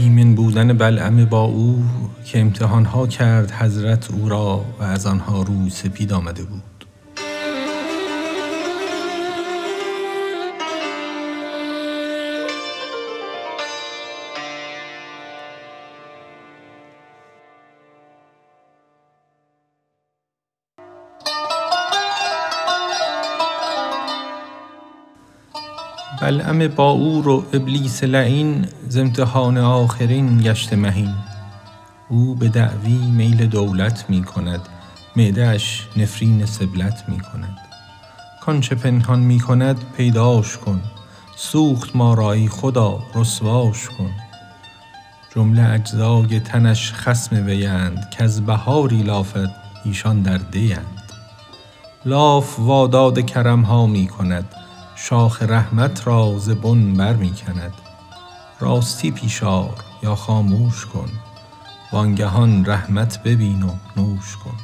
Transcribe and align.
ایمن 0.00 0.34
بودن 0.34 0.72
بلعم 0.72 1.24
با 1.24 1.42
او 1.42 1.84
که 2.24 2.40
امتحانها 2.40 3.06
کرد 3.06 3.50
حضرت 3.50 4.10
او 4.10 4.28
را 4.28 4.64
و 4.78 4.82
از 4.82 5.06
آنها 5.06 5.42
روی 5.42 5.70
سپید 5.70 6.12
آمده 6.12 6.42
بود. 6.42 6.62
بلعم 26.18 26.68
باعور 26.68 27.28
و 27.28 27.44
ابلیس 27.52 28.04
لعین 28.04 28.66
ز 28.88 28.96
امتحان 28.96 29.58
آخرین 29.58 30.40
گشته 30.40 30.76
مهین. 30.76 31.14
او 32.08 32.34
به 32.34 32.48
دعوی 32.48 32.96
میل 32.96 33.46
دولت 33.46 34.04
می 34.08 34.22
کند 34.22 34.60
معده 35.16 35.46
اش 35.46 35.88
نفرین 35.96 36.46
سبلت 36.46 37.04
می 37.08 37.20
کند. 37.20 37.58
کآنچه 38.42 38.74
پنهان 38.74 39.20
می 39.20 39.40
کند 39.40 39.76
پیداش 39.96 40.58
کن. 40.58 40.82
سوخت 41.36 41.96
ما 41.96 42.14
را 42.14 42.32
ای 42.32 42.48
خدا 42.48 43.02
رسواش 43.14 43.88
کن. 43.88 44.10
جمله 45.34 45.70
اجزای 45.70 46.40
تنش 46.40 46.92
خصم 46.92 47.46
وی 47.46 47.66
اند 47.66 48.10
کز 48.18 48.40
بهاری 48.40 49.02
لافد 49.02 49.50
ایشان 49.84 50.22
در 50.22 50.38
دی 50.38 50.72
اند. 50.72 51.12
لاف 52.04 52.58
وا 52.58 52.86
داد 52.86 53.26
کرم 53.26 53.62
ها 53.62 53.86
می 53.86 54.06
کند 54.06 54.54
شاخ 55.02 55.42
رحمت 55.42 56.06
را 56.06 56.38
ز 56.38 56.50
بن 56.50 56.94
بر 56.94 57.12
می 57.12 57.30
کند. 57.30 57.72
راستی 58.60 59.10
پیش 59.10 59.42
آر 59.42 59.74
یا 60.02 60.14
خاموش 60.14 60.86
کن. 60.86 61.08
وآنگهان 61.92 62.66
رحمت 62.66 63.22
ببین 63.22 63.62
و 63.62 63.70
نوش 63.96 64.36
کن. 64.36 64.54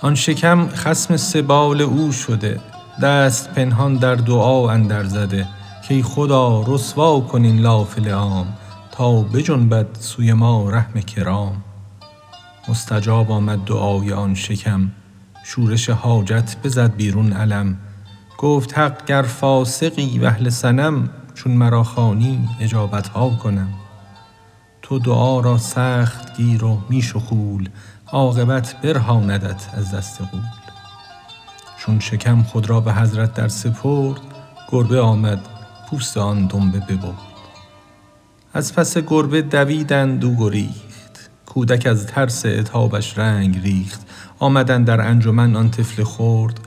آن 0.00 0.14
شکم 0.14 0.68
خصم 0.68 1.16
سبال 1.16 1.80
او 1.80 2.12
شده. 2.12 2.60
دست 3.02 3.50
پنهان 3.54 3.96
در 3.96 4.14
دعا 4.14 4.70
اندر 4.70 5.04
زده. 5.04 5.48
کای 5.88 6.02
خدا 6.02 6.64
رسوا 6.66 7.20
کن 7.20 7.44
این 7.44 7.58
لاف 7.58 7.98
تا 8.92 9.12
بجنبد 9.12 9.86
سوی 10.00 10.32
ما 10.32 10.70
رحم 10.70 11.00
کرام. 11.00 11.62
مستجاب 12.68 13.30
آمد 13.30 13.64
دعای 13.64 14.12
آن 14.12 14.34
شکم. 14.34 14.90
شورش 15.44 15.90
حاجت 15.90 16.56
بزد 16.64 16.96
بیرون 16.96 17.32
علم. 17.32 17.78
گفت 18.42 18.78
حق 18.78 19.06
گر 19.06 19.22
فاسقی 19.22 20.18
و 20.18 20.24
اهل 20.24 20.50
صنم 20.50 21.10
چون 21.34 21.52
مرا 21.52 21.84
خوانی 21.84 22.48
اجابت 22.60 23.08
ها 23.08 23.30
کنم. 23.30 23.68
تو 24.82 24.98
دعا 24.98 25.40
را 25.40 25.58
سخت 25.58 26.36
گیر 26.36 26.64
و 26.64 26.78
می 26.88 27.02
شخول 27.02 27.68
عاقبت 28.06 28.76
برهاندت 28.82 29.68
از 29.74 29.94
دست 29.94 30.20
غول 30.20 30.40
چون 31.78 32.00
شکم 32.00 32.42
خود 32.42 32.70
را 32.70 32.80
به 32.80 32.92
حضرت 32.92 33.34
در 33.34 33.48
سپرد 33.48 34.20
گربه 34.68 35.00
آمد 35.00 35.40
پوست 35.90 36.16
آن 36.16 36.46
دنبه 36.46 36.78
ببرد. 36.80 37.14
از 38.54 38.74
پس 38.74 38.98
گربه 38.98 39.42
دویدند 39.42 40.24
او 40.24 40.36
گریخت. 40.36 41.30
کودک 41.46 41.86
از 41.86 42.06
ترس 42.06 42.46
عتابش 42.46 43.18
رنگ 43.18 43.60
ریخت. 43.62 44.06
آمد 44.38 44.70
اندر 44.70 45.00
انجمن 45.00 45.56
آن 45.56 45.70
طفل 45.70 46.04
خرد. 46.04 46.60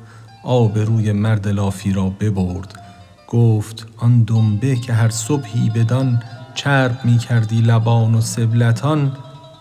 آب 0.46 0.78
روی 0.78 1.12
مرد 1.12 1.48
لافی 1.48 1.94
را 1.94 2.10
ببرد. 2.10 2.80
گفت 3.28 3.88
آن 3.98 4.24
دنبه 4.24 4.76
که 4.76 4.94
هر 4.94 5.10
صبحی 5.10 5.70
بدان 5.70 6.24
چرب 6.56 7.00
می 7.04 7.18
کردی 7.18 7.62
لبان 7.62 8.16
و 8.16 8.22
سبلتان 8.22 9.18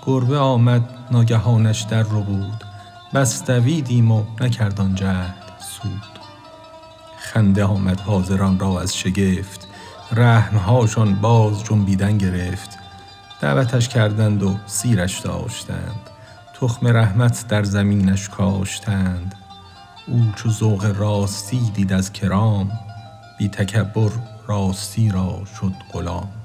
گربه 0.06 0.38
آمد 0.38 0.82
ناگهانش 1.10 1.80
در 1.80 2.02
ربود 2.02 2.64
بس 3.14 3.44
دویدیم 3.44 4.12
و 4.12 4.24
نکرد 4.40 4.80
آن 4.80 4.94
جهد 4.94 5.34
سود. 5.58 6.18
خنده 7.18 7.64
آمد 7.64 8.00
حاضران 8.00 8.58
را 8.58 8.80
از 8.80 8.96
شگفت. 8.96 9.68
رحم 10.12 10.56
هاشان 10.56 11.14
باز 11.14 11.64
جنبیدن 11.64 12.18
گرفت. 12.18 12.78
دعوتش 13.40 13.88
کردند 13.88 14.42
و 14.42 14.56
سیرش 14.66 15.20
داشتند. 15.20 16.10
تخم 16.60 16.86
رحمت 16.86 17.48
در 17.48 17.64
زمینش 17.64 18.28
کاشتند. 18.28 19.34
او 20.06 20.32
چو 20.36 20.50
ذوق 20.50 20.84
راستی 20.84 21.70
دید 21.74 21.92
از 21.92 22.12
کرام 22.12 22.72
بی 23.38 23.48
تکبر 23.48 24.10
راستی 24.46 25.08
را 25.08 25.42
شد 25.60 25.72
غلام. 25.92 26.43